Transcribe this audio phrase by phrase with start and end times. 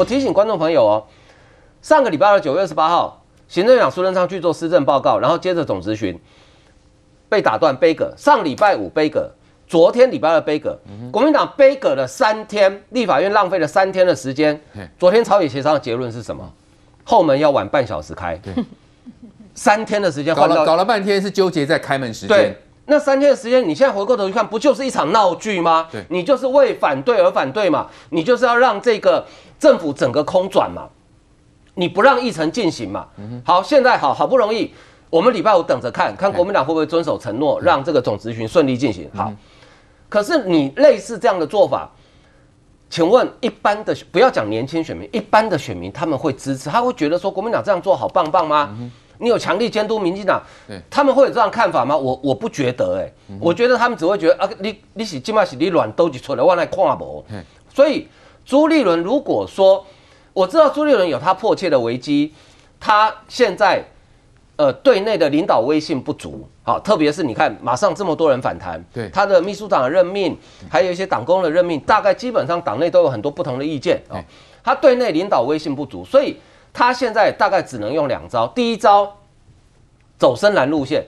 [0.00, 1.04] 我提醒观众朋友哦，
[1.82, 6.18] 上个礼拜的九月二十八号，行政长苏贞昌去做施政报告，然后接着总咨询
[7.28, 8.10] 被打断，杯葛。
[8.16, 9.30] 上礼拜五杯葛，
[9.68, 10.78] 昨天礼拜二杯葛，
[11.12, 14.58] 国民党杯葛了三天，立法院浪费了三天的时间。
[14.98, 16.50] 昨天朝野协商的结论是什么？
[17.04, 18.40] 后门要晚半小时开。
[19.52, 22.28] 三天的时间，搞了搞了半天是纠结在开门时间。
[22.28, 22.56] 对，
[22.86, 25.88] 那三天的时间，你现在回过头去看，不就是一场闹剧吗？
[25.92, 29.26] 对，你就是为反对而反对嘛，你就是要让这个。
[29.60, 30.88] 政府整个空转嘛，
[31.74, 33.06] 你不让议程进行嘛？
[33.44, 34.72] 好，现在好好不容易，
[35.10, 39.08] 我们礼拜五等着看看国民党会不会遵守承诺，让这个总咨询顺利进行。
[39.14, 39.30] 好，
[40.08, 41.90] 可是你类似这样的做法，
[42.88, 48.74] 请问一般的不要讲年轻选民，一般的选民他们会支持，他会觉得说国民党这样做好棒棒吗？
[49.18, 50.42] 你有强力监督民进党，
[50.88, 51.94] 他们会有这样看法吗？
[51.94, 57.22] 我我不觉得哎、欸，我觉得他们只会觉得啊，你你是起码是你乱兜一出来，我来看无，
[57.74, 58.08] 所以。
[58.50, 59.86] 朱立伦如果说，
[60.32, 62.34] 我知道朱立伦有他迫切的危机，
[62.80, 63.80] 他现在
[64.56, 70.36] 呃对内的领导威信不足，好，特别是你看马上这么多人反弹，对他的秘书长的任命，
[70.68, 74.18] 还有一些党工的任命，大概基本上党内都有很多不同的意见啊，
[74.64, 76.36] 他对内领导威信不足，所以
[76.72, 79.16] 他现在大概只能用两招，第一招
[80.18, 81.06] 走深蓝路线。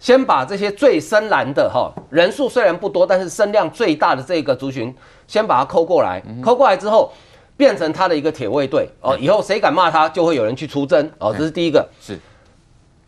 [0.00, 4.94] 先把这些最深蓝的哈人数虽然不多，但是声量最大的这个族群，
[5.26, 7.12] 先把他抠过来，抠过来之后，
[7.56, 9.16] 变成他的一个铁卫队哦。
[9.18, 11.34] 以后谁敢骂他，就会有人去出征哦。
[11.36, 11.88] 这是第一个。
[12.00, 12.18] 是。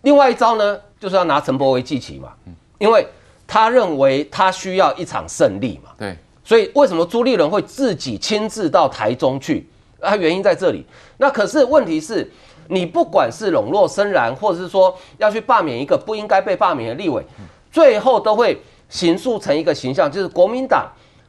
[0.02, 2.32] 另外一招呢，就是要拿陈柏惟祭旗嘛，
[2.78, 3.06] 因为
[3.46, 5.90] 他认为他需要一场胜利嘛。
[5.98, 6.16] 对。
[6.44, 9.68] 所以为什么朱立伦会自己亲自到台中去？
[10.00, 10.84] 啊，原因在这里。
[11.18, 12.30] 那可是问题是。
[12.68, 17.24] 你不管是笼络深蓝，或者是说要去罢免一个不应该被罢免的立委，
[17.70, 20.84] 最后都会形塑成一个形象，就是国民党，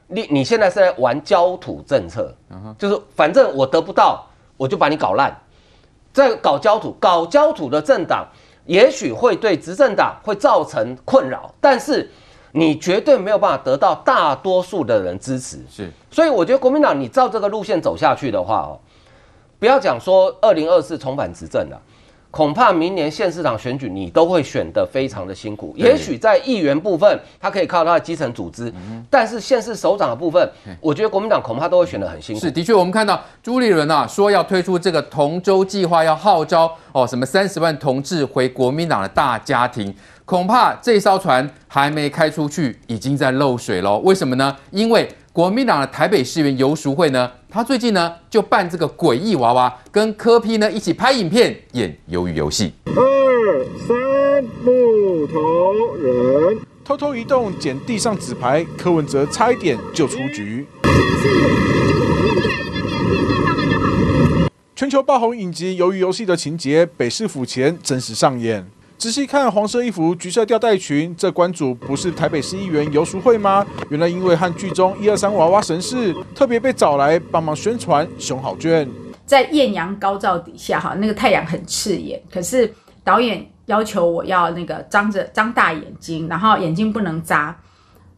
[0.08, 2.34] 你你现在是在玩焦土政策，
[2.78, 5.36] 就是反正我得不到，我就把你搞烂，
[6.14, 8.26] 在搞焦土，搞焦土的政党，
[8.66, 12.10] 也许会对执政党会造成困扰，但是
[12.52, 18.80] 你绝对没有办法得到大多数的人支持，是，所以我觉得国民党你照这个路线走下去的话哦。
[19.60, 21.82] 不要讲说二零二四重返执政了，
[22.30, 25.74] 恐怕明年县市长选举你都会选得非常的辛苦。
[25.76, 28.72] 也许在议员部分，他可以靠他的基层组织，
[29.10, 30.50] 但是县市首长的部分，
[30.82, 32.42] 我觉得国民党恐怕都会选得很辛苦。
[32.42, 39.94] 是，的确，我们看到朱立伦啊说要推出这个同舟计划，要号召哦什么三十万同志回国民党的大家庭，
[40.26, 44.00] 恐怕这艘船还没开出去，已经在漏水喽。
[44.00, 44.56] 为什么呢？
[44.72, 52.72] 因为国民党的台北市议员游淑慧呢，他最近呢就扮这个诡异娃娃，跟柯批呢一起拍影片演鱿鱼游戏。
[52.86, 60.68] 二三木头人偷偷移动捡地上纸牌，柯文哲差一点就出局。
[64.76, 68.68] 全球爆红影集《鱿鱼游戏》的情节，北市府前真实上演。
[68.98, 73.64] 仔细看黄色衣服、橘色吊带裙，这关主不是台北市议员游淑慧吗？
[73.92, 78.90] 原来因为和剧中一二三娃娃神似，特别被找来帮忙宣传熊好券。
[79.24, 87.56] 在艳阳高照底下，哈，那个太阳很刺眼，可是导演要求我要那个张着张大眼睛，然后眼睛不能眨，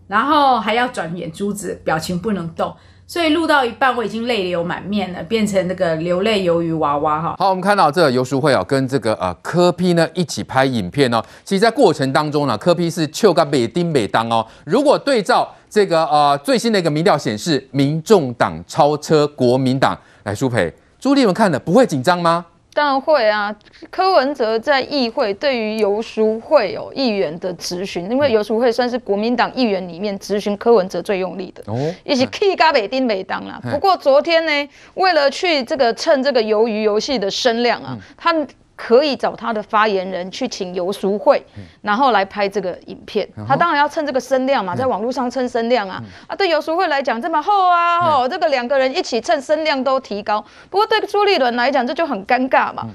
[0.08, 2.74] 然后还要转眼珠子，表情不能动。
[3.10, 7.36] 所以录到一半，我已经泪流满面了，变成那个流泪鱿鱼娃娃哈。
[7.40, 11.20] 好，我们看到这个游淑慧哦，跟这个呃柯批呢一起拍影片哦。
[11.44, 14.46] 其实，在过程当中呢，柯批是笑个美丁美当哦。
[14.64, 22.46] 如果对照这个呃最新的一个民调显示，民众党超车国民党，来舒培，朱立伦看了不会紧张吗？
[22.74, 23.54] 当然会啊！
[23.90, 31.64] 柯文哲在议会对于游淑慧有议员的质询，因为游淑慧算是国民党议员里面质询柯文哲最用力的，
[32.04, 33.60] 一起 K 嘎北丁北当啦。
[33.72, 38.36] 不过昨天呢，为了去这个蹭这个鱿鱼游戏的声量啊，他。
[38.82, 41.46] 可以找他的发言人去请游淑慧，
[41.82, 43.28] 然后来拍这个影片。
[43.46, 46.02] 他当然要蹭这个声量嘛，在网络上蹭声量啊。
[46.28, 50.42] 啊，对游淑慧来讲这么厚啊，哦，这个两个人一起蹭声量都提高。
[50.70, 52.88] 不过对朱立伦来讲，这就很尴尬嘛。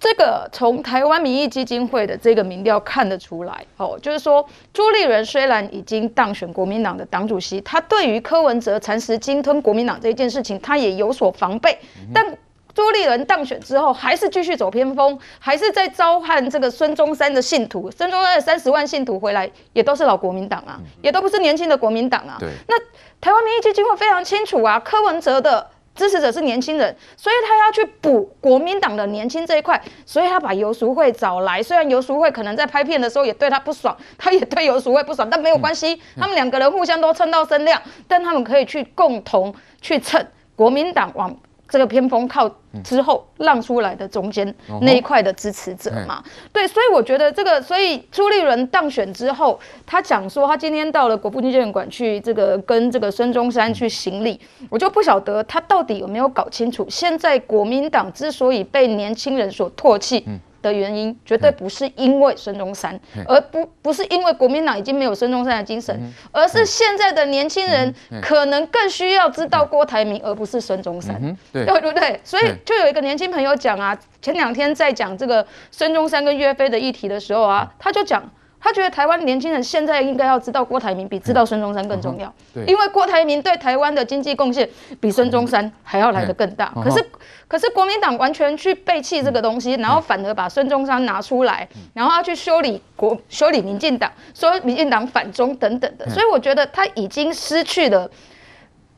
[0.00, 11.78] 这个从台湾民意基金会的这个民调看得出来，哦，就是说朱立伦虽然已经当选国民党的党主席，他对于柯文哲蚕食鲸吞国民党这件事情，他也有所防备，
[12.12, 12.36] 但。
[12.74, 17.90] 朱立伦当选之后，还是继续走偏锋，还是在召唤这个孙中山的信徒。
[17.90, 22.36] 孙中山的三十万信徒回来，也都是老国民党啊，也都不是年轻的国民党啊。
[22.40, 22.48] 对。
[22.68, 22.78] 那
[23.20, 31.62] 台湾民意基金会非常清楚啊，柯文哲的支持者是年轻人，所以他要去补国民党的年轻这一块，所以他把游淑慧找来。
[31.62, 40.26] 虽然游淑慧可能在拍片的时候也对他不爽， 他也对游淑慧不爽，但没有关系，他们两个人互相都蹭到声量，但他们可以去共同去蹭
[40.56, 41.36] 国民党往。
[41.72, 42.46] 这个偏锋靠
[42.84, 46.22] 之后让出来的中间那一块的支持者嘛，
[46.52, 54.38] 对，所以我觉得这个，所以朱立伦当选之后，他讲说他今天到了国父纪念馆去这个跟这个孙中山去行礼，
[54.68, 60.26] 我就不晓得他到底有没有搞清楚，现在国民党之所以被年轻人所唾弃。
[60.62, 66.00] 的原因绝对不是因为孙中山，而不不是因为国民党已经没有孙中山的精神，
[66.30, 67.92] 而是现在的年轻人
[68.22, 71.20] 可能更需要知道郭台铭，而不是孙中山，
[71.52, 71.66] 对。
[71.66, 72.20] 不对？
[72.22, 78.22] 所以就有一个年轻朋友讲啊，前两天在讲这个孙中山跟岳飞的议题的时候啊，他就讲。
[78.62, 82.32] 他觉得台湾年轻人现在应该要知道郭台铭比知道孙中山更重要，
[82.66, 84.68] 因为郭台铭对台湾的经济贡献
[85.00, 86.72] 比孙中山还要来得更大。
[86.76, 87.04] 可是，
[87.48, 96.08] 可是国民党完全去背弃这个东西，然后反而把孙中山拿出来，然后要去修理国、修理民进党，说民进党反中等等的。
[96.08, 98.08] 所以我觉得他已经失去了。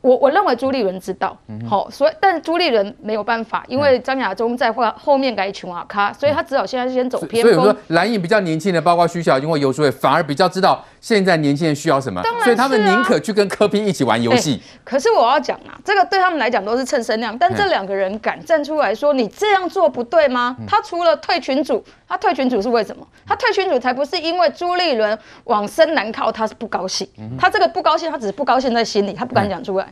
[0.05, 1.35] 我我认为朱立伦知道，
[1.67, 7.51] 好，所以但朱立伦没有办法，因为张亚中在后后面改群啊咖，所以他只好现在先走偏锋。
[7.55, 10.85] 所以说蓝营比较年轻的，包括徐小英或游淑慧，反而比较知道。
[11.01, 12.21] 现在年轻人需要什么？
[12.21, 14.61] 啊、所以他们宁可去跟柯 P 一起玩游戏、欸。
[14.83, 17.35] 可是我要讲啊，这个对他们来讲都是蹭声量。
[17.37, 20.55] 但这两个人敢站出来说你这样做不对吗？
[20.67, 23.05] 他除了退群组，他退群组是为什么？
[23.25, 27.07] 他退群组才不是因为朱立伦往深南靠，他是不高兴。
[27.39, 29.87] 他这个不高兴，他只是不高兴在心里，他不敢讲出来。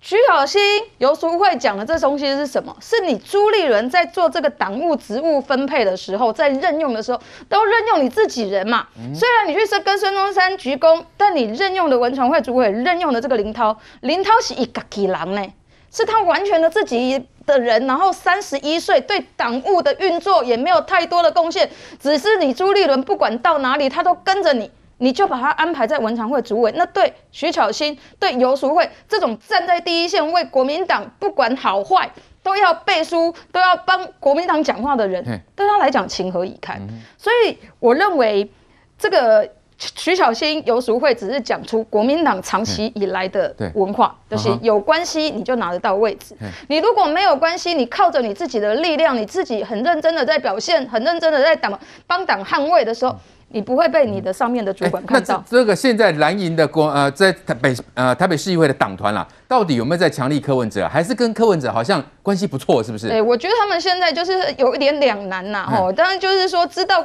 [0.00, 0.62] 徐巧芯、
[0.98, 2.74] 游淑慧讲的这东西是什么？
[2.80, 8.86] 是你朱立伦在做这个党务职务分配的时候，在任用的时候，都任用你自己人嘛。
[9.12, 15.44] 虽然你去是跟孙中山鞠躬，但你任用的文传会主委，任用的这个林涛，林涛是一个基郎呢，
[15.92, 17.84] 是他完全的自己的人。
[17.88, 21.68] 然后三十一岁，对党务的运作也没有太多的贡献，
[22.00, 24.70] 只是你朱立伦不管到哪里，他都跟着你。
[24.98, 32.10] 你就把他安排在文常会主委，那对徐巧芯、对游淑慧这种站在第一线为国民党不管好坏
[32.42, 35.24] 都要背书、都要帮国民党讲话的人，
[35.54, 36.80] 对他来讲情何以堪？
[37.16, 38.50] 所以我认为
[38.98, 46.34] 这个徐巧芯、游淑慧只是讲出国民党长期以来的文化，就是有关系你就拿得到位置，
[46.68, 51.78] 你如果没有关系，你靠着你自己的力量，你自己很认真的在表现，很认真的在党
[52.08, 53.14] 帮党捍卫的时候。
[53.50, 55.36] 你不会被你的上面的主管看到。
[55.36, 63.08] 那这个现在蓝营的国呃，在台北呃台北市议会的党团啦，到底有没有在强力柯文哲，还是跟柯文哲好像关系不错，是不是？
[63.08, 67.02] 对，我觉得他们现在就是有一点两难呐，吼，当然就是说知道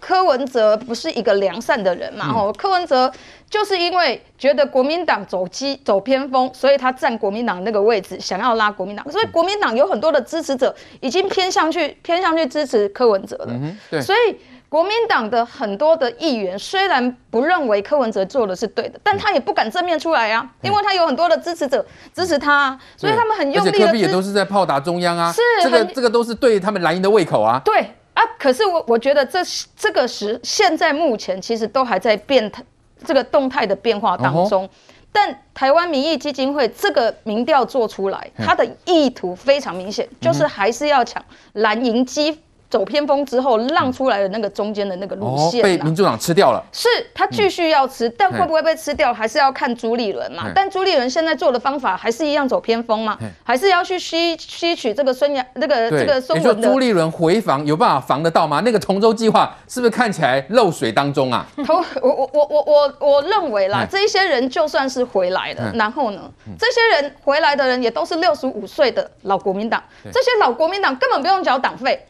[0.00, 3.12] 柯文哲不是一个良善的人嘛，吼，柯文哲
[3.50, 14.34] 就是因为觉得国民党走基走偏锋，所以他占国民党那个位置，想要拉国民党，所以国民党有很多的支持者已经偏向去偏向去支持柯文哲了，嗯，对，所以。
[14.72, 21.84] 国民党的很多的议员虽然不认为柯文哲做的是对的，但他也不敢正面出来啊，因为他有很多的支持者
[22.14, 23.76] 支持他，啊，所以他们很用力的。
[23.76, 27.60] 而且柯也都是在炮打中央啊，是这个这个都是对他们蓝营的胃口啊。
[27.62, 27.80] 对
[28.14, 29.40] 啊，可是我我觉得这
[29.76, 32.64] 这个时现在目前其实都还在变态
[33.04, 34.66] 这个动态的变化当中，
[35.12, 41.22] 但台湾民意基金会这个民调做出来，它的意图非常明显，就是还是要抢
[41.52, 42.40] 蓝营基。
[42.72, 46.64] 走偏锋之后，让出来的那个中间的那个路线、哦、被民主党吃掉了。
[46.72, 50.50] 是他继续要吃，嗯、但会不会被吃掉，还是要看朱立伦嘛。
[50.54, 56.54] 但朱立伦现在做的方法还是一样走偏锋嘛，还是要去吸吸取这个孙杨那个这个孙文的。
[56.54, 58.62] 你说朱立伦回防有办法防得到吗？
[58.64, 61.46] 那个同舟计划是不是看起来漏水当中啊？
[62.00, 66.22] 我我我我我我认为啦，这一些人就算是回来了，然后呢，
[66.58, 72.06] 这些人回来的人也都是六十五岁的老国民党，这些老国民党根本不用缴党费。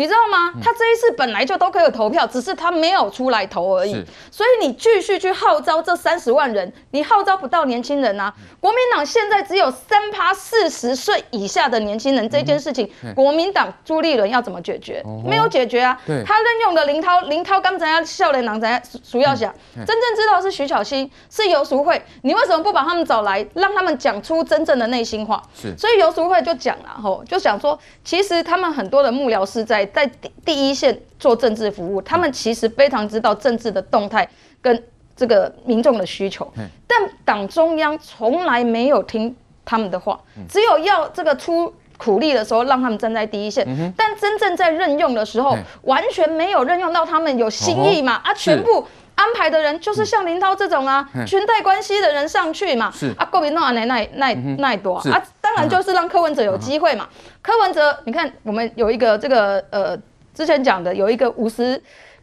[0.00, 0.50] 你知道吗？
[0.64, 4.02] 他这一次本来就都可以投票，只是他没有出来投而已。
[4.30, 8.32] 所以你继续去号召这三十万人，你号召不到年轻人啊！
[8.60, 15.04] 国民党现在只有三趴四十岁以下的年轻人，这件事情，国民党朱立伦要怎么解决？
[15.22, 16.00] 没有解决啊！
[16.06, 25.42] 他任用的林涛，林涛刚才要笑脸囊，才主要想真正知道是徐巧芯，是游淑慧，你为什么不把他们找来，让他们讲出真正的内心话？
[25.54, 29.89] 是所以游淑慧就讲了吼，就想说，其实他们很多的幕僚是在。
[29.92, 34.28] 在第第一线做政治服务，他们其实非常知道政治的动态
[34.60, 34.82] 跟
[35.14, 36.50] 这个民众的需求，
[36.86, 40.18] 但党中央从来没有听他们的话，
[40.48, 48.86] 只有要这个出苦力的时候让他们站在第一线，但真正在任用的时候，完全没有任用到他们有心意嘛，啊，全部
[49.20, 57.06] 安排的人就是像林涛这种啊，裙带关系的人上去嘛，啊，国民党那那那那多啊，当然就是让柯文哲有机会嘛。
[57.42, 59.94] 柯文哲，你看我们有一个这个呃，
[60.34, 61.80] 之前讲的有一个五十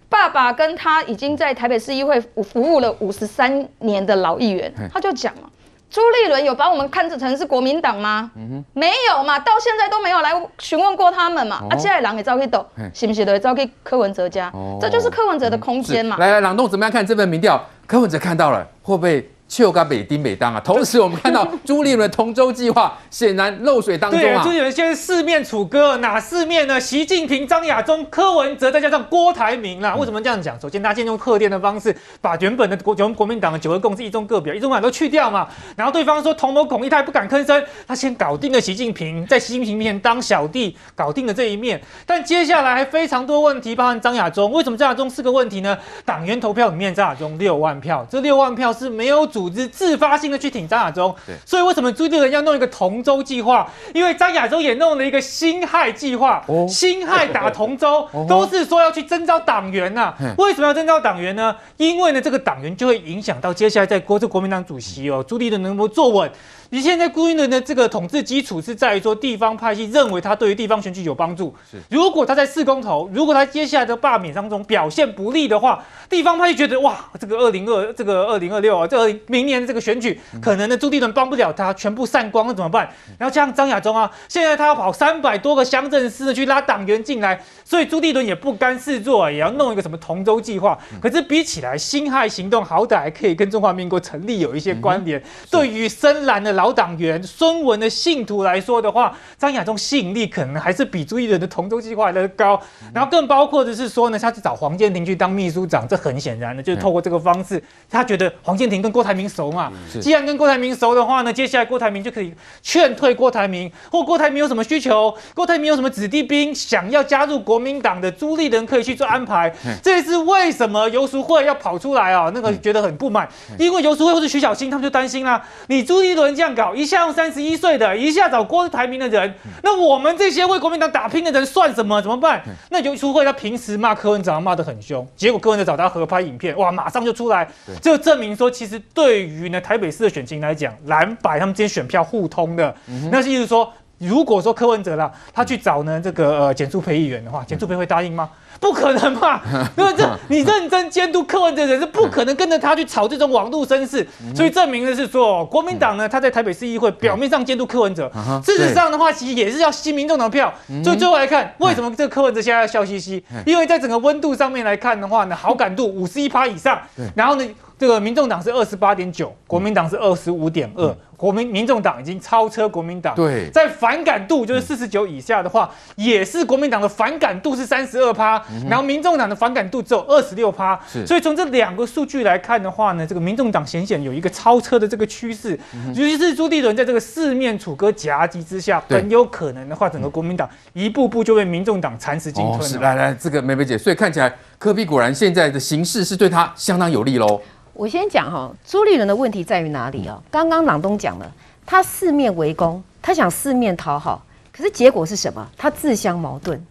[0.09, 5.49] 爸爸跟他已经在台北市议会服务了五十三年的老议员，他就讲了，
[5.89, 8.29] 朱立伦有把我们看成是国民党吗？
[8.73, 11.61] 没有嘛，到现在都没有来询问过他们嘛。
[11.63, 14.51] 哦、啊，现在狼也招去抖，是不是都招去柯文哲家？
[14.53, 16.17] 哦、这就是柯文哲的空间嘛。
[16.17, 17.63] 来来，朗栋怎么样看这份民调？
[17.85, 19.31] 柯文哲看到了，会不会？
[19.47, 24.43] 就该北丁北当啊，同时我们看到 朱立伦同舟计划显然漏水当中啊。
[24.43, 26.79] 朱立伦现在四面楚歌，哪四面呢？
[26.79, 29.95] 习近平、张亚中、柯文哲，再加上郭台铭啦。
[29.95, 30.59] 为什么这样讲？
[30.59, 35.47] 首先，他先用贺电的方式，把原本的国国国民党的九个共识、一中各表、一中各表都去掉嘛。
[35.75, 41.81] 然后对方说同谋孔义，他也不敢吭声，他先搞定了习近平，在习近平面前当小弟，搞定了这一面。
[42.05, 44.51] 但接下来还非常多问题，包含张亚中。
[44.51, 45.77] 为什么张亚中是个问题呢？
[46.03, 50.17] 党员投票里面，张亚中六万票，这六万票是没有组织自发。
[50.17, 51.15] 性的去挺张亚中，
[51.45, 53.71] 所以为什么朱立伦要弄一个同舟计划？
[53.93, 60.11] 因为张亚中也弄了一个辛亥计划，辛亥打同舟，都是说要去征召党员呐。
[60.39, 61.55] 为什么要征召党员呢？
[61.77, 66.31] 因为呢，这个党员就会影响到接下来在国这国民党主席哦，朱立伦能不能坐稳。
[66.69, 71.55] 你现在孤立伦的这个统治基础是在于说地方派系认为他对于地方选举有帮助。
[71.71, 82.89] 是，如果他在四公投，如果他接下来的罢免当中表现不利的话，地方派系觉得哇，这个二零二这个二零二六啊，这个明年的这个选举可能呢朱立伦帮不了他，全部散光了怎么办？
[83.17, 90.77] 然后像张亚中啊，现在他要跑三百多个乡镇市去拉党员进来，所以朱立伦也不甘示弱，也要弄一个什么同舟计划。
[91.01, 96.56] 可是比起来，辛亥行动好歹还可以跟中华民国成立有一些关联，对于深蓝的。
[96.57, 102.59] 老党员孙文的信徒来说的话，张亚中吸引力可能还是比朱立伦的同舟计划来的高。
[102.91, 109.71] 然后更包括的是说呢，他去找黄建庭去当秘书长，这很显然的就是透过这个方式，他觉得黄建庭跟郭台铭熟嘛。
[110.01, 112.33] 既然跟郭台铭熟的话呢，接下来郭台铭就可以
[112.63, 119.53] 劝退郭台铭，或郭台铭有什么需求，郭台铭有什么子弟兵想要加入国民党的，朱立伦可以去做安排。
[119.83, 122.31] 这也是为什么游淑慧要跑出来啊？
[122.33, 126.46] 那个觉得很不满，因为游淑慧或是徐小新他们就担心啦，你朱立伦这样。
[126.55, 132.01] 搞一下用三十一岁的，一下找郭台铭的人，那我们这些为国民党打拼的人算什么？
[132.01, 132.41] 怎么办？
[132.69, 137.47] 那游淑慧他平时骂柯文哲骂得很凶，结果柯文哲找他合拍影片，哇，马上就出来，
[137.81, 142.75] 就证明说，其实对于呢台北市的选情来讲，蓝白他们之间选票互通的，
[143.11, 148.29] 那是意思说，如果说柯文哲啦，他去找呢这个呃简淑培议员的话，简淑培会答应吗？
[148.59, 149.39] 不可能嘛！
[149.77, 158.11] 因为这你认真监督柯文哲的人是不可能跟着他去炒这种网路声势，所以证明的是说，国民党呢，他在台北市议会表面上监督柯文哲，
[158.43, 160.51] 事实上的话，其实也是要吸民众党票。
[160.83, 163.23] 所以最后来看，为什么这个柯文哲现在要笑嘻嘻？
[163.45, 166.81] 因为在整个温度上面来看的话呢，好感度五十一趴以上，
[167.13, 170.95] 然后呢，这个民众党是二十八点九，国民党是二十五点二。
[171.17, 192.79] 国民民众党已经超车国民党，对，在反感度就是四十九以下的话，也是国民党的反感度是三十二趴，然后民众党的反感度只有二十六趴，所以从这两个数据来看的话呢，这个民众党显显有一个超车的这个趋势，尤其是朱立伦在这个四面楚歌夹击之下，很有可能的话，整个国民党一步步就被民众党蚕食进吞了。
[192.81, 197.41] 来来，这个梅梅姐，所以看起来科比果然现在的形势是对他相当有利喽。
[197.77, 200.21] 我先讲哈，朱立伦的问题在于哪里哦？
[200.31, 201.31] 刚刚朗东讲了，
[201.63, 205.47] 他四面围攻，他想四面讨好，可是结果是什么？
[205.55, 206.65] 他自相矛盾。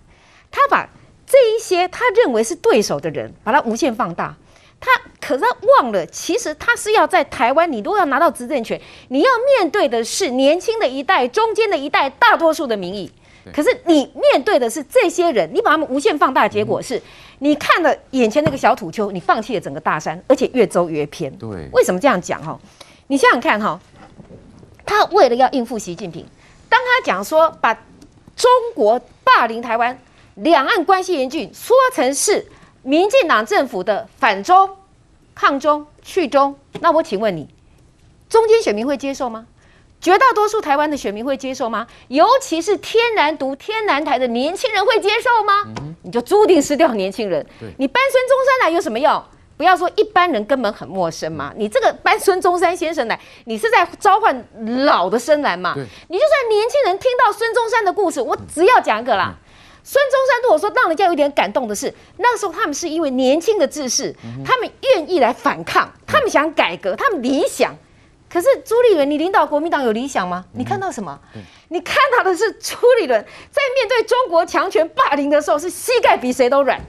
[0.51, 0.89] 他把
[1.25, 4.35] 这一些他认为是对手的人，把他无限放大。
[4.81, 5.47] 他可是他
[5.81, 13.13] 忘了，其实他是要在台湾，你如果要拿到执政权，你要面对的是年轻的一代、中间的一代、大多数的民意。
[13.53, 17.01] 可是你面对的是这些人，你把他们无限放大，结果是，
[17.39, 21.31] 你看了眼前那个小土丘，你放弃了整个大山，而且越走越偏。
[21.37, 22.59] 对，为什么这样讲哈？
[23.09, 23.81] 你想想看哈，
[24.85, 26.27] 他为了要应付习近平，
[26.69, 27.75] 当他讲说把
[28.35, 29.99] 中国霸凌台湾、
[30.35, 32.47] 两岸关系严峻说成是
[32.83, 34.69] 民进党政府的反中、
[35.35, 37.49] 抗中、去中，那我请问你，
[38.29, 39.47] 中间选民会接受吗？
[40.07, 41.85] 绝大多数台湾的选民会接受吗？
[42.07, 45.65] 尤其是天然独、天然台的年轻人会接受吗？
[46.05, 47.45] 你就注定失掉年轻人。
[47.77, 49.21] 你搬孙中山来有什么用？
[49.57, 51.53] 不要说一般人根本很陌生嘛。
[51.57, 54.47] 你这个搬孙中山先生来，你是在召唤
[54.85, 55.75] 老的深蓝嘛？
[55.75, 59.35] 你就算年轻人听到孙中山的故事，我只要讲一个啦。
[59.83, 67.77] 孙中山对我说让人家有点感动的是，那个时候他们是因为年轻的志士，他们愿意来反抗，他们想改革，他们理想。
[68.29, 70.45] 可是朱立伦，你领导国民党有理想吗？
[70.53, 71.19] 你看到什么？
[71.69, 76.81] 你看到的是朱立伦在面对中国强权霸凌的时候，是膝盖比谁都软。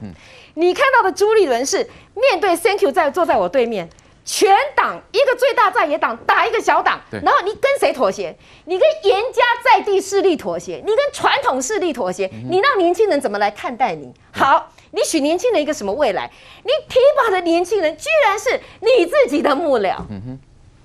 [0.56, 1.78] 你看到的朱立伦是
[2.16, 3.88] 面对 Thank you 在坐在我对面，
[4.26, 8.36] 全党一个最大在野党打一个小党，然后你跟谁妥协？
[8.66, 14.12] 你跟严家在地势力妥协，你跟传统势力妥协，你让年轻人怎么来看待你？
[14.32, 16.32] 好，你许年轻人一个什么未来？
[16.64, 19.96] 你提拔的年轻人居然是你自己的幕僚。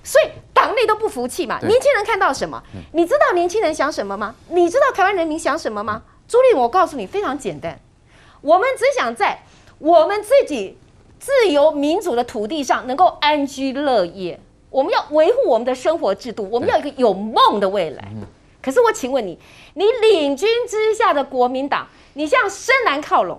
[0.04, 1.58] 所以党内都不服气嘛。
[1.60, 2.62] 年轻人看到什么？
[2.92, 4.34] 你知道年轻人想什么吗？
[4.48, 6.02] 你知道台湾人民想什么吗？
[6.28, 7.78] 朱立，我告诉你，非常简单，
[8.40, 9.42] 我们只想在
[9.78, 10.78] 我们自己
[11.18, 14.40] 自由民主的土地上能够安居乐业。
[14.70, 18.08] 我们要维护我们的生活制度，我们要一个有梦的未来。
[18.62, 19.38] 可是我请问你，
[19.74, 23.36] 你领军之下的国民党，你向深蓝靠拢，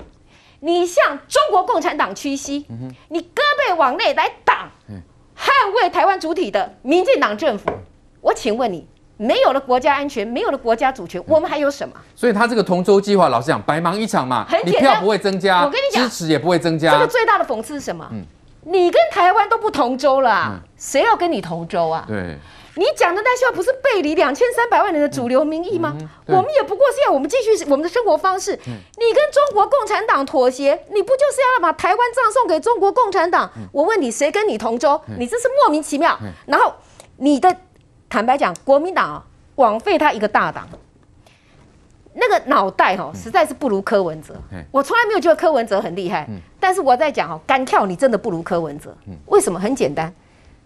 [0.59, 2.67] 你向中国共产党屈膝，
[3.09, 4.69] 你胳膊往内来挡，
[5.43, 7.69] 捍卫台湾主体的民进党政府，
[8.21, 8.87] 我请问你。
[9.15, 11.93] 没有了国家安全，没有了国家主权，我们还有什么？
[12.15, 14.43] 所以他这个同舟计划，老实讲，白忙一场嘛。
[14.49, 16.93] 很简单，你票不会增加，我跟你讲，支持也不会增加。
[16.93, 18.05] 这个最大的讽刺是什么？
[18.11, 18.25] 嗯，
[18.63, 22.03] 你跟台湾都不同舟了啊，谁要跟你同舟啊？
[22.07, 22.37] 对，
[22.75, 25.95] 你讲的那些话不是背离两千三百万人的主流民意吗？
[26.27, 28.51] 我们也不过是要我们继续我们的生活方式。
[28.65, 33.51] 你跟中国共产党妥协，你不就是要把台湾葬送给中国共产党？
[33.71, 34.99] 我问你，谁跟你同舟？
[35.17, 36.17] 你这是莫名其妙。
[36.45, 36.73] 然后
[37.17, 37.55] 你的。
[38.09, 39.25] 坦白讲，国民党啊，
[39.55, 40.69] 枉费他一个大党，
[42.13, 44.35] 那个脑袋哈，实在是不如柯文哲。
[44.69, 48.95] 我从来没有觉得柯文哲很厉害，但是我在讲哦，干跳你真的不如柯文哲。
[49.25, 49.59] 为什么？
[49.59, 50.13] 很简单，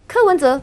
[0.10, 0.62] 柯文哲他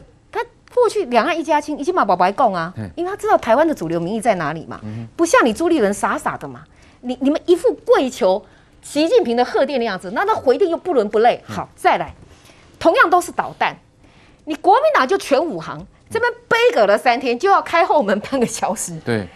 [0.75, 4.79] 过去两岸一家亲，已经把宝宝供啊，因为他知道台湾的主流民意在哪里嘛。
[5.15, 6.63] 不像你朱立伦傻傻的嘛，
[7.01, 8.45] 你你们一副跪求
[8.81, 11.41] 习近平的贺电的样子，那他回电又不伦不类。
[11.47, 12.13] 好，再来，
[12.77, 13.75] 同样都是导弹，
[14.43, 15.85] 你国民党就全武行。
[16.07, 18.95] 这边杯葛了三天，就要开后门半个小时。
[19.03, 19.27] 对，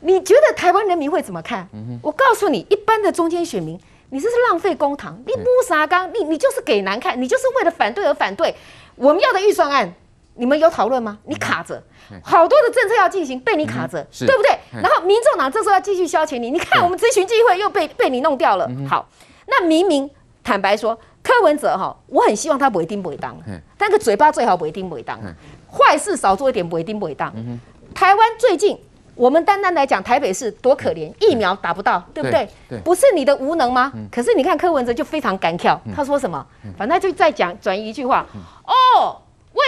[0.00, 1.68] 你觉得台湾人民会怎么看？
[1.74, 8.54] 嗯、我告诉你，一般的中间选民，你这是浪费公堂，你乌沙刚，你你就是给难看，你就是为了反对而反对。
[8.94, 9.92] 我们要的预算案，
[10.36, 11.18] 你们有讨论吗？
[11.24, 14.50] 你卡着，嗯、好多的政策要进行，被你卡着，嗯、对不对？
[14.82, 18.70] 然后民众党这时候要继续消遣你，你看我们咨询机会又被被你弄掉了。
[18.88, 19.08] 好，
[19.46, 20.08] 那明明
[20.44, 23.36] 坦白说，柯文哲哈，我很希望他不一定不会当，
[23.78, 25.18] 但个嘴巴最好不一定不会当。
[25.68, 27.32] 坏事少做一点，不一定不会当。
[27.94, 28.78] 台湾最近，
[29.14, 32.48] 我们单单来讲，台北市多可怜，疫苗打不到，对不对？
[32.84, 33.92] 不是你的无能吗？
[34.12, 36.46] 可是你看柯文哲就非常敢跳，他说什么？
[36.76, 38.24] 反正就在讲转移一句话。
[38.64, 39.20] 哦，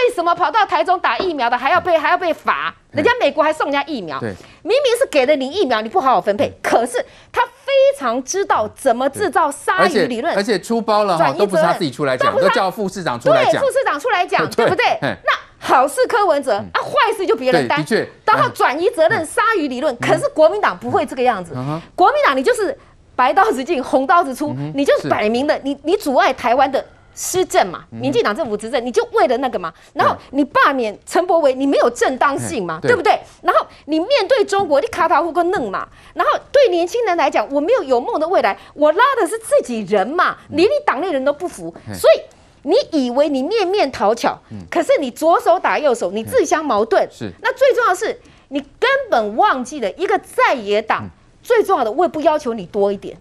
[0.09, 2.73] 为什么跑到台中打疫苗的还要被还要被罚？
[2.89, 6.51] 人家美国还送人家疫苗，明明是给了你疫苗，你不好好分配。
[6.63, 6.97] 可是
[7.31, 14.97] 他非常知道怎么制造鲨鱼理论，而且出包了哈，都不是他自己出来讲，都叫副市长出来讲，对，副市长出来讲，对不对？
[15.01, 15.31] 那。
[15.61, 17.79] 好事柯文哲啊，坏事就别人担。
[17.79, 19.93] 的确，然后转移责任、鲨鱼理论。
[19.97, 21.53] 可是国民党不会这个样子。
[21.93, 22.75] 国民党你就是
[23.13, 26.83] 白刀子进，红刀子出，你就是摆明的，你你阻碍台湾的
[27.21, 27.83] 施政嘛。
[27.89, 29.73] 民进党政府执政，你就为了那个嘛。
[29.93, 33.19] 然后你罢免陈柏维，你没有正当性嘛，对不对？
[33.41, 35.85] 然后你面对中国，你卡塔胡个嫩嘛。
[36.13, 42.21] 然后对年轻人来讲，我没有有梦的未来，我拉的是自己人嘛，连你党内人都不服，所以。
[42.63, 44.37] 你以为你面面讨巧，
[44.69, 47.07] 可是你左手打右手，你自相矛盾。
[47.09, 51.07] 是，那最重要的是，你根本忘记了一个在野党
[51.41, 53.17] 最重要的，我也不要求你多一点，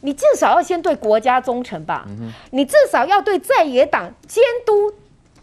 [0.00, 2.06] 你至少要先对国家忠诚吧，
[2.50, 4.92] 你至少要对在野党监督。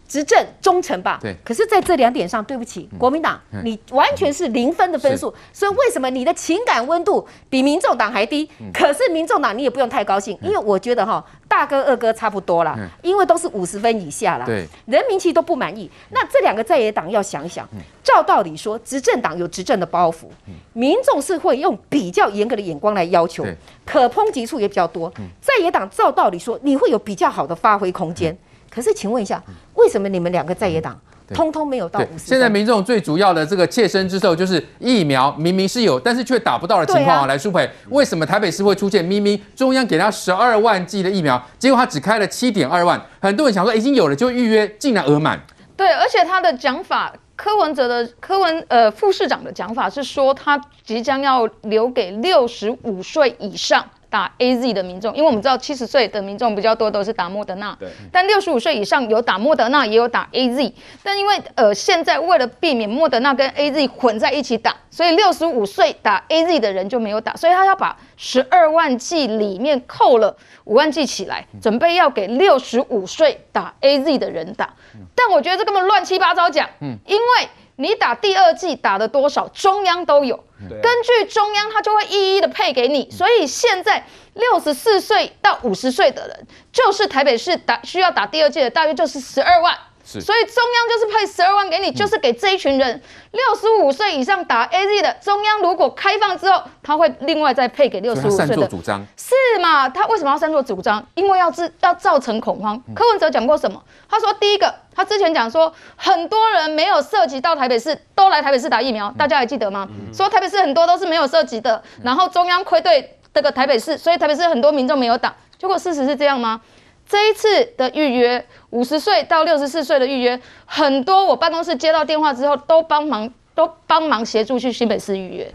[0.08, 1.34] 执政忠诚吧，对。
[1.44, 5.32] 可是在这两点上，对不起，国民党，你完全是零分的分数。
[5.52, 8.48] 所以为什么你的情感温度比民众党还低？
[8.72, 14.66] 可是民众党你也不用太高兴，因为我觉得哈，大哥二哥差不多了，因为都是五十分以下了，对。
[14.86, 15.90] 人民其实都不满意。
[16.10, 17.68] 那这两个在野党要想一想，
[18.02, 20.26] 照道理说，执政党有执政的包袱，
[20.72, 23.44] 民众是会用比较严格的眼光来要求，
[23.84, 25.12] 可抨击处也比较多。
[25.40, 28.36] 在野党照道理说，你会有比较好的发挥空间。
[28.70, 29.42] 可是，请问一下，
[29.74, 30.98] 为什么你们两个在野党
[31.34, 32.26] 通通没有到五十？
[32.26, 37.26] 现在民众最主要的这个切身之痛就是疫苗明明是有，但是却打不到的情况啊。
[37.26, 43.00] 来，舒培，为什么台北市会出现咪咪中央给他十二万剂的疫苗，结果他只开了七点二万？
[43.20, 45.40] 很多人想说已经有了就预约，竟然额满。
[45.76, 53.84] 对，而且他的讲法，柯文哲的柯文呃副市长的讲法是说，他即将要留给六十五岁以上。
[54.16, 57.76] 打 A Z 的民众，因为我们知道七十岁的民众比较多，都是打莫德纳。
[57.78, 57.86] 对。
[58.10, 60.72] 但六十五岁以上有打莫德纳，也有打 A Z。
[61.02, 74.72] 但因为呃，现在为了避免莫德纳跟 A Z 混在一起打，所以六十五岁打 A Z 的人就没有打，所以他要把十二万剂里面扣了五万剂起来，准备要给六十五岁打 A Z 的人打。
[75.14, 77.48] 但我觉得这根本乱七八糟讲，嗯，因为。
[77.76, 80.44] 你打第二剂打的多少，中央都有，
[80.82, 83.10] 根据中央，他就会一一的配给你。
[83.10, 89.76] 所以现在六十四岁到五十岁的人，就是台北市打需要打第二剂的，大约就是十二万。
[90.06, 95.12] 是，所以中央就是配十二万给你，就是给这一群人六十五岁以上打 AZ 的。
[95.20, 98.68] 中央如果开放之后，他会另外再配给六十五岁的。
[98.68, 99.88] 主张是嘛？
[99.88, 101.04] 他为什么要擅作主张？
[101.14, 102.80] 因为要制要造成恐慌。
[102.94, 103.82] 柯文哲讲过什么？
[104.08, 109.88] 他说第一个，他之前讲说很多人没有涉及到台北市，都来台北市打疫苗，大家还记得吗？
[110.14, 115.34] 说台北市很多都是没有涉及的，然后中央亏对这个台北市，所以台北市很多民众没有打。
[115.58, 116.60] 结果事实是这样吗？
[117.08, 125.52] 这一次的预约，五十岁到六十四岁的预约，很多我办公室接到电话之后，都帮忙都帮忙协助去新北市预约。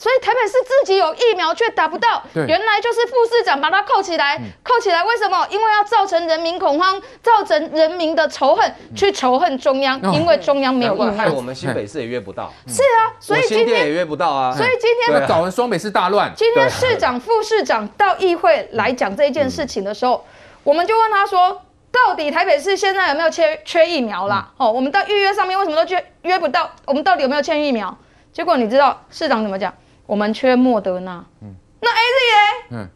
[0.00, 5.44] 所以台北市自己有疫苗却打不到，原来就是副市长把它扣起来，扣起来为什么？
[5.50, 11.12] 因为要造成人民恐慌，造成人民的仇恨，去仇恨中央，因为中央没有疫苗。
[11.14, 12.52] 害我们新北市也约不到。
[12.68, 14.54] 是啊，所以今天也约不到啊。
[14.56, 16.32] 所以今天搞完双北市大乱。
[16.36, 20.24] 今天市长、副市长到议会来讲这件事情的时候，
[20.68, 24.52] 我们就问他说：到底台北市现在有没有缺缺疫苗啦？
[24.58, 26.70] 哦，我们到预约上面为什么都约约不到？
[26.84, 27.96] 我们到底有没有欠疫苗？
[28.34, 29.72] 结果你知道市长怎么讲？
[30.04, 32.88] 我们缺莫德纳，嗯，那 A Z 耶，嗯，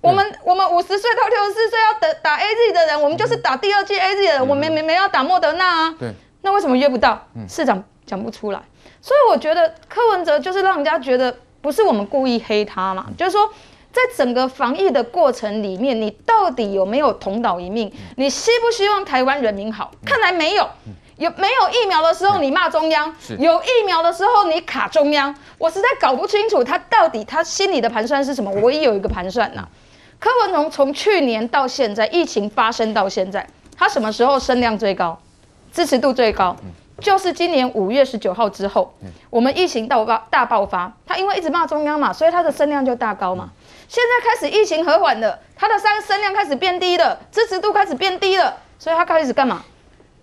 [0.00, 6.10] 我们我们五十岁到六十四岁要打打 A Z 的人，我们就是打第二剂 A Z 的人，我们没没没要打莫德纳啊，对，
[6.40, 7.28] 那为什么约不到？
[7.46, 8.62] 市长讲不出来，
[9.02, 13.52] 所以我觉得柯文哲就是让人家觉得不是我们故意黑他嘛，就是说
[13.92, 17.92] 在整个防疫的过程里面，你到底有没有同岛一命？
[18.16, 19.90] 你希不希望台湾人民好？
[20.04, 20.68] 看来没有。
[21.16, 23.12] 有没有疫苗的时候你骂中央？
[23.40, 28.48] 有疫苗的时候你卡中央，我实在搞不清楚他到底他心里的盘算是什么。
[28.62, 29.66] 我也有一个盘算呐。
[30.20, 33.44] 柯文龙从去年到现在，疫情发生到现在，
[33.76, 35.18] 他什么时候声量最高，
[35.72, 36.54] 支持度最高？
[37.00, 38.92] 就是今年五月十九号之后，
[39.30, 43.50] 我们疫情大爆大爆发，他因为一直骂中央嘛，所以他的声量就大高嘛。
[43.88, 49.64] 现在开始疫情和缓了，他的声声量开始变低了，支持度开始变低了，所以他开始干嘛？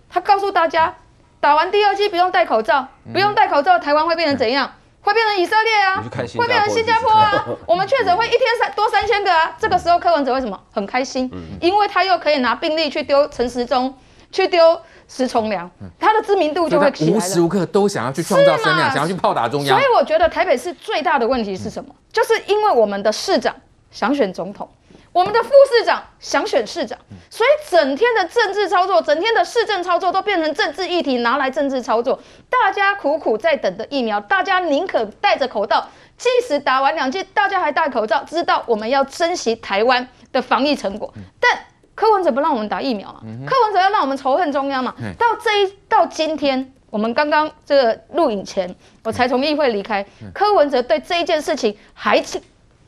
[0.08, 0.94] 他告诉大家，
[1.40, 4.72] 打完第二剂不用戴口罩，不用戴口罩，台湾会变成怎样？
[5.02, 6.02] 会变成以色列啊，
[6.36, 7.44] 会变成新加坡啊。
[7.66, 9.56] 我们确诊会一天三多三千个啊。
[9.58, 11.30] 这个时候柯文哲为什么很开心？
[11.60, 13.96] 因为他又可以拿病例去丢陈时中，
[14.32, 17.16] 去丢石崇良，他的知名度就会起来。
[17.16, 19.78] 无时无刻都想要去创造声量，想要去炮打中央。
[19.78, 21.94] 所以我觉得台北市最大的问题是什么？
[22.12, 23.54] 就是因为我们的市长
[23.90, 24.68] 想选总统。
[25.12, 26.98] 我们的副市长想选市长，
[27.30, 32.20] 所以整天的政治操作，整天的市政操作都变成政治议题，拿来政治操作。
[32.50, 35.88] 大家苦苦在等的疫苗，大家宁可戴着口罩，
[36.18, 41.10] 即使打完两剂，大家还戴口罩，知道我们要珍惜台湾的防疫成果。
[41.40, 41.58] 但
[41.96, 43.20] 柯文哲不让我们打疫苗嘛？
[43.46, 44.94] 柯文哲要让我们仇恨中央嘛？
[45.18, 50.04] 到这一到今天，我们刚刚这个录影前，我才从议会离开。
[50.34, 52.22] 柯文哲对这一件事情还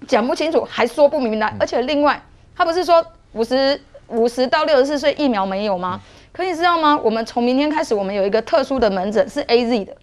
[0.06, 2.22] 讲不清楚，还说不明白，而且另外，
[2.54, 6.00] 他不是说五十五十到六十四岁疫苗没有吗？
[6.30, 7.00] 可你知道吗？
[7.02, 9.96] 我们从明天开始，我们有一个特殊的门诊是 AZ 的，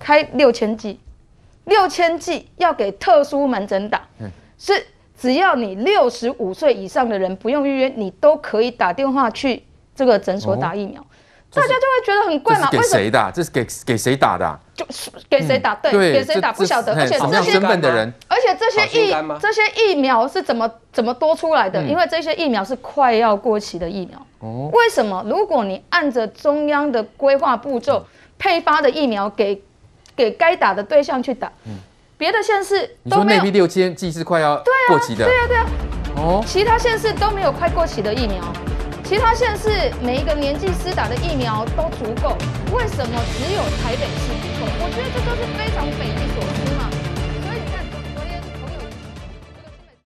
[0.00, 0.98] 开六千剂，
[1.64, 4.02] 六千剂要给特殊门诊打，
[4.58, 4.84] 是
[5.20, 11.04] 只要你六十五岁以上的人不用预约，你都可以打电话去这个诊所打疫苗。
[11.50, 12.68] 大家就会觉得很怪嘛？
[12.70, 13.32] 给谁的？
[13.34, 14.60] 这是给给谁打的？
[14.74, 15.74] 就是给谁打？
[15.76, 16.92] 对，给谁打不晓得。
[16.94, 21.82] 而且这些的人，而且这些疫这些疫苗是怎么怎么多出来的？
[21.84, 24.18] 因为这些疫苗是快要过期的疫苗。
[24.40, 24.68] 哦。
[24.74, 25.24] 为什么？
[25.26, 28.04] 如果你按着中央的规划步骤
[28.38, 29.60] 配发的疫苗给
[30.14, 31.50] 给该打的对象去打，
[32.18, 33.38] 别的县市都没有。
[33.38, 35.24] 内批六千剂是快要过期的。
[35.24, 35.66] 对啊，对啊，
[36.16, 36.44] 哦。
[36.44, 38.42] 其他县市都没有快过期的疫苗。
[39.04, 39.70] 其他县市
[40.02, 42.36] 每一个年纪施打的疫苗都足够，
[42.76, 44.66] 为什么只有台北市不够？
[44.82, 46.57] 我觉得这都是非常匪夷所思嘛。